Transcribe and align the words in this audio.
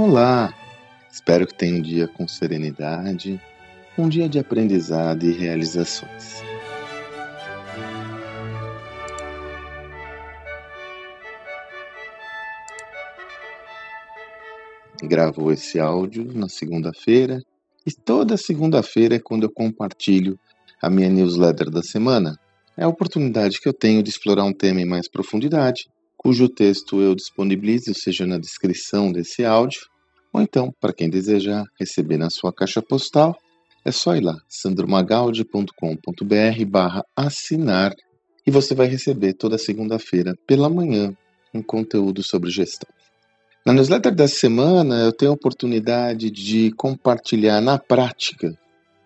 Olá! 0.00 0.54
Espero 1.10 1.44
que 1.44 1.54
tenha 1.54 1.74
um 1.74 1.82
dia 1.82 2.06
com 2.06 2.28
serenidade, 2.28 3.42
um 3.98 4.08
dia 4.08 4.28
de 4.28 4.38
aprendizado 4.38 5.26
e 5.26 5.32
realizações. 5.32 6.40
Gravo 15.02 15.50
esse 15.50 15.80
áudio 15.80 16.32
na 16.32 16.48
segunda-feira 16.48 17.42
e 17.84 17.90
toda 17.90 18.36
segunda-feira 18.36 19.16
é 19.16 19.18
quando 19.18 19.42
eu 19.42 19.50
compartilho 19.50 20.38
a 20.80 20.88
minha 20.88 21.08
newsletter 21.08 21.72
da 21.72 21.82
semana. 21.82 22.38
É 22.76 22.84
a 22.84 22.88
oportunidade 22.88 23.60
que 23.60 23.68
eu 23.68 23.74
tenho 23.74 24.00
de 24.00 24.10
explorar 24.10 24.44
um 24.44 24.52
tema 24.52 24.80
em 24.80 24.86
mais 24.86 25.08
profundidade 25.08 25.88
cujo 26.28 26.46
texto 26.46 27.00
eu 27.00 27.14
disponibilizo, 27.14 27.94
seja 27.94 28.26
na 28.26 28.36
descrição 28.36 29.10
desse 29.10 29.46
áudio, 29.46 29.80
ou 30.30 30.42
então, 30.42 30.70
para 30.78 30.92
quem 30.92 31.08
desejar 31.08 31.64
receber 31.80 32.18
na 32.18 32.28
sua 32.28 32.52
caixa 32.52 32.82
postal, 32.82 33.34
é 33.82 33.90
só 33.90 34.14
ir 34.14 34.20
lá, 34.20 34.36
sandromagaldi.com.br 34.46 36.64
barra 36.66 37.02
assinar 37.16 37.94
e 38.46 38.50
você 38.50 38.74
vai 38.74 38.88
receber 38.88 39.32
toda 39.32 39.56
segunda-feira 39.56 40.34
pela 40.46 40.68
manhã 40.68 41.16
um 41.54 41.62
conteúdo 41.62 42.22
sobre 42.22 42.50
gestão. 42.50 42.90
Na 43.64 43.72
newsletter 43.72 44.14
dessa 44.14 44.36
semana 44.36 44.96
eu 44.96 45.14
tenho 45.14 45.30
a 45.30 45.34
oportunidade 45.34 46.30
de 46.30 46.72
compartilhar 46.72 47.62
na 47.62 47.78
prática 47.78 48.54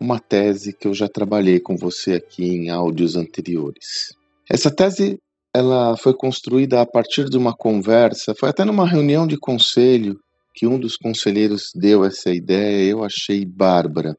uma 0.00 0.18
tese 0.18 0.72
que 0.72 0.88
eu 0.88 0.92
já 0.92 1.08
trabalhei 1.08 1.60
com 1.60 1.76
você 1.76 2.14
aqui 2.14 2.44
em 2.44 2.68
áudios 2.68 3.14
anteriores. 3.14 4.12
Essa 4.50 4.74
tese 4.74 5.20
ela 5.54 5.96
foi 5.96 6.14
construída 6.14 6.80
a 6.80 6.86
partir 6.86 7.28
de 7.28 7.36
uma 7.36 7.54
conversa, 7.54 8.34
foi 8.34 8.48
até 8.48 8.64
numa 8.64 8.88
reunião 8.88 9.26
de 9.26 9.36
conselho 9.36 10.18
que 10.54 10.66
um 10.66 10.78
dos 10.78 10.96
conselheiros 10.96 11.70
deu 11.74 12.04
essa 12.04 12.30
ideia, 12.30 12.90
eu 12.90 13.04
achei 13.04 13.44
bárbara. 13.44 14.16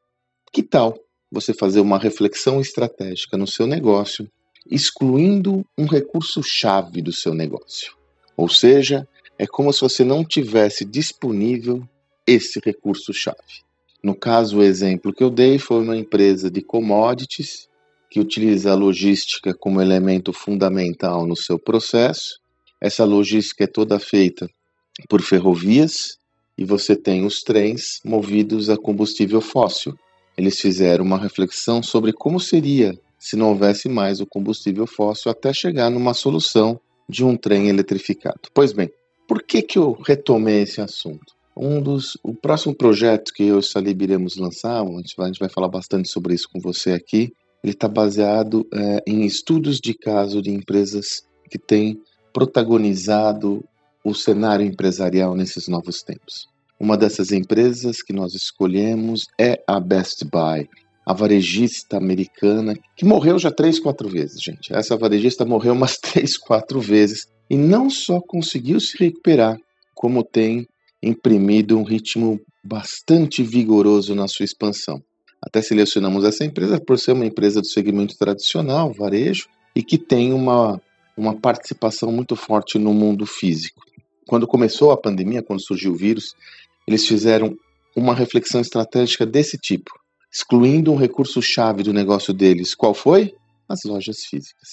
Que 0.51 0.61
tal 0.61 0.95
você 1.31 1.53
fazer 1.53 1.79
uma 1.79 1.97
reflexão 1.97 2.61
estratégica 2.61 3.37
no 3.37 3.47
seu 3.47 3.65
negócio, 3.65 4.29
excluindo 4.69 5.65
um 5.77 5.85
recurso-chave 5.85 7.01
do 7.01 7.11
seu 7.11 7.33
negócio? 7.33 7.95
Ou 8.37 8.47
seja, 8.47 9.07
é 9.37 9.47
como 9.47 9.73
se 9.73 9.81
você 9.81 10.03
não 10.03 10.23
tivesse 10.23 10.85
disponível 10.85 11.83
esse 12.25 12.59
recurso-chave. 12.63 13.63
No 14.03 14.15
caso, 14.15 14.57
o 14.57 14.63
exemplo 14.63 15.13
que 15.13 15.23
eu 15.23 15.29
dei 15.29 15.57
foi 15.57 15.81
uma 15.81 15.97
empresa 15.97 16.49
de 16.51 16.61
commodities 16.61 17.67
que 18.13 18.19
utiliza 18.19 18.71
a 18.71 18.75
logística 18.75 19.55
como 19.55 19.81
elemento 19.81 20.31
fundamental 20.31 21.25
no 21.25 21.35
seu 21.35 21.57
processo. 21.57 22.39
Essa 22.79 23.03
logística 23.03 23.63
é 23.63 23.67
toda 23.67 23.97
feita 23.99 24.47
por 25.09 25.19
ferrovias 25.23 26.19
e 26.55 26.63
você 26.63 26.95
tem 26.95 27.25
os 27.25 27.41
trens 27.41 27.99
movidos 28.05 28.69
a 28.69 28.77
combustível 28.77 29.41
fóssil. 29.41 29.97
Eles 30.37 30.59
fizeram 30.59 31.03
uma 31.03 31.17
reflexão 31.17 31.81
sobre 31.81 32.13
como 32.13 32.39
seria 32.39 32.93
se 33.17 33.35
não 33.35 33.49
houvesse 33.49 33.89
mais 33.89 34.21
o 34.21 34.27
combustível 34.27 34.85
fóssil 34.85 35.31
até 35.31 35.51
chegar 35.51 35.89
numa 35.89 36.13
solução 36.13 36.79
de 37.09 37.25
um 37.25 37.35
trem 37.35 37.67
eletrificado. 37.67 38.41
Pois 38.53 38.71
bem, 38.73 38.91
por 39.27 39.41
que, 39.41 39.63
que 39.63 39.79
eu 39.79 39.93
retomei 40.05 40.61
esse 40.61 40.79
assunto? 40.79 41.33
Um 41.57 41.81
dos, 41.81 42.15
o 42.23 42.35
próximo 42.35 42.75
projeto 42.75 43.33
que 43.33 43.41
eu 43.41 43.55
e 43.55 43.57
o 43.57 43.63
Salib 43.63 44.03
iremos 44.03 44.37
lançar, 44.37 44.83
a 44.83 44.85
gente, 44.85 45.15
vai, 45.17 45.25
a 45.25 45.29
gente 45.29 45.39
vai 45.39 45.49
falar 45.49 45.67
bastante 45.67 46.09
sobre 46.09 46.35
isso 46.35 46.47
com 46.53 46.59
você 46.59 46.91
aqui, 46.91 47.33
ele 47.63 47.73
está 47.73 47.87
baseado 47.87 48.67
é, 48.73 49.03
em 49.07 49.25
estudos 49.25 49.77
de 49.77 49.93
caso 49.93 50.41
de 50.41 50.51
empresas 50.51 51.23
que 51.49 51.57
têm 51.57 51.99
protagonizado 52.33 53.63
o 54.03 54.13
cenário 54.13 54.65
empresarial 54.65 55.35
nesses 55.35 55.67
novos 55.67 56.01
tempos. 56.01 56.47
Uma 56.79 56.97
dessas 56.97 57.31
empresas 57.31 58.01
que 58.01 58.11
nós 58.11 58.33
escolhemos 58.33 59.27
é 59.39 59.63
a 59.65 59.79
Best 59.79 60.25
Buy, 60.25 60.67
a 61.05 61.13
varejista 61.13 61.97
americana 61.97 62.75
que 62.97 63.05
morreu 63.05 63.39
já 63.39 63.51
três, 63.51 63.79
quatro 63.79 64.09
vezes, 64.09 64.41
gente. 64.41 64.73
Essa 64.73 64.97
varejista 64.97 65.45
morreu 65.45 65.73
umas 65.73 65.95
três, 66.01 66.37
quatro 66.37 66.81
vezes 66.81 67.27
e 67.49 67.55
não 67.55 67.89
só 67.89 68.19
conseguiu 68.19 68.79
se 68.79 68.97
recuperar, 68.97 69.57
como 69.93 70.23
tem 70.23 70.67
imprimido 71.01 71.77
um 71.77 71.83
ritmo 71.83 72.39
bastante 72.63 73.43
vigoroso 73.43 74.15
na 74.15 74.27
sua 74.27 74.43
expansão. 74.43 75.01
Até 75.45 75.61
selecionamos 75.61 76.23
essa 76.23 76.45
empresa 76.45 76.79
por 76.79 76.97
ser 76.97 77.11
uma 77.11 77.25
empresa 77.25 77.59
do 77.59 77.67
segmento 77.67 78.17
tradicional, 78.17 78.93
varejo, 78.93 79.49
e 79.75 79.83
que 79.83 79.97
tem 79.97 80.31
uma, 80.31 80.81
uma 81.17 81.35
participação 81.35 82.11
muito 82.11 82.35
forte 82.35 82.79
no 82.79 82.93
mundo 82.93 83.25
físico. 83.25 83.83
Quando 84.25 84.47
começou 84.47 84.91
a 84.91 84.97
pandemia, 84.97 85.43
quando 85.43 85.61
surgiu 85.61 85.91
o 85.91 85.97
vírus, 85.97 86.33
eles 86.87 87.05
fizeram 87.05 87.57
uma 87.93 88.15
reflexão 88.15 88.61
estratégica 88.61 89.25
desse 89.25 89.57
tipo, 89.57 89.91
excluindo 90.31 90.93
um 90.93 90.95
recurso-chave 90.95 91.83
do 91.83 91.91
negócio 91.91 92.33
deles. 92.33 92.73
Qual 92.73 92.93
foi? 92.93 93.35
As 93.67 93.83
lojas 93.83 94.19
físicas. 94.25 94.69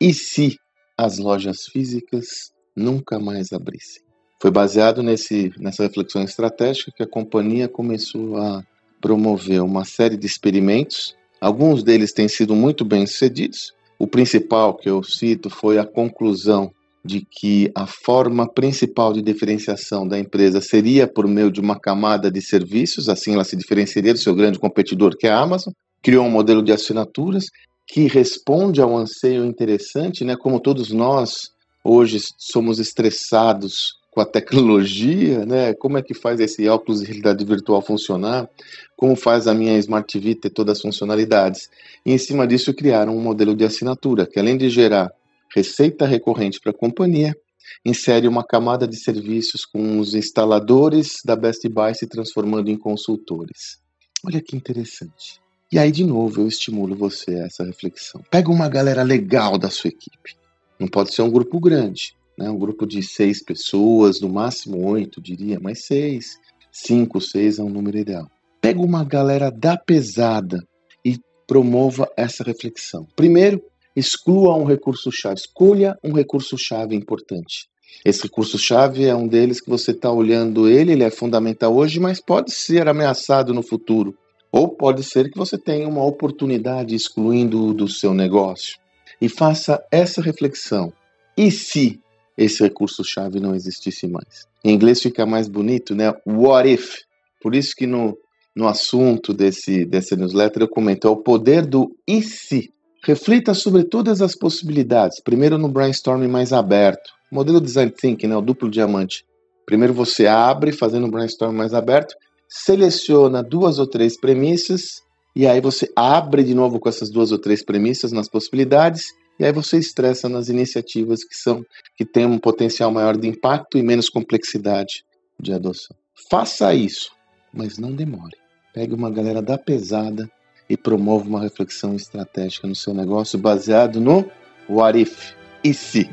E 0.00 0.14
se 0.14 0.56
as 0.96 1.18
lojas 1.18 1.64
físicas 1.64 2.52
nunca 2.76 3.18
mais 3.18 3.52
abrissem? 3.52 4.02
Foi 4.40 4.50
baseado 4.50 5.02
nesse, 5.02 5.52
nessa 5.58 5.82
reflexão 5.82 6.22
estratégica 6.22 6.92
que 6.96 7.02
a 7.02 7.08
companhia 7.08 7.68
começou 7.68 8.36
a 8.36 8.64
promoveu 9.02 9.64
uma 9.64 9.84
série 9.84 10.16
de 10.16 10.26
experimentos, 10.26 11.14
alguns 11.40 11.82
deles 11.82 12.12
têm 12.12 12.28
sido 12.28 12.54
muito 12.54 12.84
bem 12.84 13.04
sucedidos. 13.04 13.72
O 13.98 14.06
principal 14.06 14.74
que 14.74 14.88
eu 14.88 15.02
cito 15.02 15.50
foi 15.50 15.76
a 15.78 15.84
conclusão 15.84 16.72
de 17.04 17.26
que 17.28 17.70
a 17.74 17.84
forma 17.84 18.48
principal 18.48 19.12
de 19.12 19.20
diferenciação 19.20 20.06
da 20.06 20.18
empresa 20.18 20.60
seria 20.60 21.06
por 21.06 21.26
meio 21.26 21.50
de 21.50 21.60
uma 21.60 21.78
camada 21.78 22.30
de 22.30 22.40
serviços, 22.40 23.08
assim 23.08 23.34
ela 23.34 23.44
se 23.44 23.56
diferenciaria 23.56 24.12
do 24.12 24.20
seu 24.20 24.34
grande 24.34 24.58
competidor, 24.58 25.16
que 25.16 25.26
é 25.26 25.30
a 25.30 25.40
Amazon. 25.40 25.72
Criou 26.00 26.24
um 26.24 26.30
modelo 26.30 26.62
de 26.62 26.72
assinaturas 26.72 27.46
que 27.88 28.06
responde 28.06 28.80
a 28.80 28.86
um 28.86 28.96
anseio 28.96 29.44
interessante, 29.44 30.24
né? 30.24 30.36
Como 30.36 30.60
todos 30.60 30.92
nós 30.92 31.50
hoje 31.84 32.20
somos 32.38 32.78
estressados 32.78 34.00
com 34.12 34.20
a 34.20 34.26
tecnologia, 34.26 35.44
né? 35.46 35.72
Como 35.72 35.96
é 35.96 36.02
que 36.02 36.12
faz 36.12 36.38
esse 36.38 36.68
óculos 36.68 37.00
de 37.00 37.06
realidade 37.06 37.42
virtual 37.46 37.80
funcionar? 37.80 38.46
Como 38.94 39.16
faz 39.16 39.48
a 39.48 39.54
minha 39.54 39.78
Smart 39.78 40.06
TV 40.06 40.34
ter 40.34 40.50
todas 40.50 40.76
as 40.76 40.82
funcionalidades? 40.82 41.70
E 42.04 42.12
em 42.12 42.18
cima 42.18 42.46
disso 42.46 42.74
criaram 42.74 43.16
um 43.16 43.20
modelo 43.22 43.56
de 43.56 43.64
assinatura 43.64 44.26
que 44.26 44.38
além 44.38 44.58
de 44.58 44.68
gerar 44.68 45.10
receita 45.56 46.06
recorrente 46.06 46.60
para 46.60 46.72
a 46.72 46.74
companhia, 46.74 47.34
insere 47.82 48.28
uma 48.28 48.44
camada 48.44 48.86
de 48.86 48.96
serviços 48.96 49.64
com 49.64 49.98
os 49.98 50.14
instaladores 50.14 51.22
da 51.24 51.34
Best 51.34 51.66
Buy 51.66 51.94
se 51.94 52.06
transformando 52.06 52.68
em 52.68 52.76
consultores. 52.76 53.78
Olha 54.26 54.42
que 54.42 54.54
interessante. 54.54 55.40
E 55.72 55.78
aí, 55.78 55.90
de 55.90 56.04
novo, 56.04 56.42
eu 56.42 56.48
estimulo 56.48 56.94
você 56.94 57.34
a 57.36 57.46
essa 57.46 57.64
reflexão. 57.64 58.22
Pega 58.30 58.50
uma 58.50 58.68
galera 58.68 59.02
legal 59.02 59.56
da 59.56 59.70
sua 59.70 59.88
equipe. 59.88 60.36
Não 60.78 60.86
pode 60.86 61.14
ser 61.14 61.22
um 61.22 61.30
grupo 61.30 61.58
grande 61.58 62.14
né? 62.38 62.50
um 62.50 62.58
grupo 62.58 62.86
de 62.86 63.02
seis 63.02 63.42
pessoas, 63.42 64.20
no 64.20 64.28
máximo 64.28 64.86
oito, 64.88 65.20
diria, 65.20 65.58
mas 65.60 65.86
seis, 65.86 66.38
cinco, 66.70 67.20
seis 67.20 67.58
é 67.58 67.62
um 67.62 67.68
número 67.68 67.98
ideal. 67.98 68.28
Pega 68.60 68.80
uma 68.80 69.04
galera 69.04 69.50
da 69.50 69.76
pesada 69.76 70.62
e 71.04 71.18
promova 71.46 72.08
essa 72.16 72.44
reflexão. 72.44 73.06
Primeiro, 73.16 73.62
exclua 73.94 74.56
um 74.56 74.64
recurso-chave, 74.64 75.36
escolha 75.36 75.98
um 76.02 76.12
recurso-chave 76.12 76.94
importante. 76.94 77.68
Esse 78.04 78.24
recurso-chave 78.24 79.04
é 79.04 79.14
um 79.14 79.28
deles 79.28 79.60
que 79.60 79.68
você 79.68 79.90
está 79.90 80.10
olhando 80.10 80.68
ele, 80.68 80.92
ele 80.92 81.04
é 81.04 81.10
fundamental 81.10 81.74
hoje, 81.74 82.00
mas 82.00 82.20
pode 82.20 82.52
ser 82.52 82.88
ameaçado 82.88 83.52
no 83.52 83.62
futuro. 83.62 84.16
Ou 84.50 84.68
pode 84.68 85.02
ser 85.02 85.30
que 85.30 85.38
você 85.38 85.56
tenha 85.56 85.88
uma 85.88 86.04
oportunidade 86.04 86.94
excluindo 86.94 87.72
do 87.72 87.88
seu 87.88 88.12
negócio. 88.12 88.78
E 89.20 89.28
faça 89.28 89.82
essa 89.90 90.20
reflexão. 90.20 90.92
E 91.36 91.50
se 91.50 92.01
esse 92.36 92.62
recurso-chave 92.62 93.40
não 93.40 93.54
existisse 93.54 94.06
mais. 94.06 94.46
Em 94.64 94.72
inglês 94.72 95.00
fica 95.00 95.26
mais 95.26 95.48
bonito, 95.48 95.94
né? 95.94 96.12
What 96.26 96.68
if? 96.68 96.98
Por 97.40 97.54
isso 97.54 97.72
que 97.76 97.86
no, 97.86 98.16
no 98.54 98.68
assunto 98.68 99.32
desse, 99.32 99.84
dessa 99.84 100.16
newsletter 100.16 100.62
eu 100.62 100.68
comento, 100.68 101.06
é 101.06 101.10
o 101.10 101.16
poder 101.16 101.66
do 101.66 101.94
e 102.06 102.22
se. 102.22 102.70
Reflita 103.04 103.52
sobre 103.52 103.84
todas 103.84 104.22
as 104.22 104.36
possibilidades. 104.36 105.20
Primeiro 105.20 105.58
no 105.58 105.68
brainstorming 105.68 106.28
mais 106.28 106.52
aberto. 106.52 107.10
Modelo 107.30 107.60
Design 107.60 107.90
Thinking, 107.90 108.28
né? 108.28 108.36
o 108.36 108.42
duplo 108.42 108.70
diamante. 108.70 109.24
Primeiro 109.66 109.94
você 109.94 110.26
abre, 110.26 110.70
fazendo 110.72 111.06
um 111.06 111.10
brainstorm 111.10 111.54
mais 111.54 111.72
aberto, 111.72 112.14
seleciona 112.48 113.42
duas 113.42 113.78
ou 113.78 113.86
três 113.86 114.18
premissas, 114.18 115.02
e 115.34 115.46
aí 115.46 115.60
você 115.60 115.90
abre 115.96 116.44
de 116.44 116.54
novo 116.54 116.78
com 116.78 116.88
essas 116.88 117.10
duas 117.10 117.32
ou 117.32 117.38
três 117.38 117.64
premissas 117.64 118.12
nas 118.12 118.28
possibilidades, 118.28 119.06
e 119.42 119.44
aí 119.44 119.52
você 119.52 119.76
estressa 119.76 120.28
nas 120.28 120.48
iniciativas 120.48 121.24
que 121.24 121.34
são 121.34 121.66
que 121.96 122.04
têm 122.04 122.24
um 122.24 122.38
potencial 122.38 122.92
maior 122.92 123.16
de 123.16 123.26
impacto 123.26 123.76
e 123.76 123.82
menos 123.82 124.08
complexidade 124.08 125.04
de 125.38 125.52
adoção. 125.52 125.96
Faça 126.30 126.72
isso, 126.72 127.10
mas 127.52 127.76
não 127.76 127.92
demore. 127.92 128.36
Pegue 128.72 128.94
uma 128.94 129.10
galera 129.10 129.42
da 129.42 129.58
pesada 129.58 130.30
e 130.70 130.76
promova 130.76 131.28
uma 131.28 131.42
reflexão 131.42 131.96
estratégica 131.96 132.68
no 132.68 132.76
seu 132.76 132.94
negócio 132.94 133.36
baseado 133.36 134.00
no 134.00 134.30
what 134.68 134.96
if 134.96 135.32
e 135.64 135.74
se. 135.74 136.08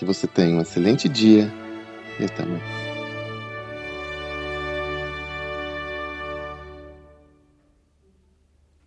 Que 0.00 0.04
você 0.04 0.26
tenha 0.26 0.56
um 0.56 0.60
excelente 0.60 1.08
dia 1.08 1.48
e 2.18 2.24
até 2.24 2.42
amanhã. 2.42 2.83